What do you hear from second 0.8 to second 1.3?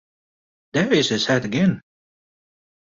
is his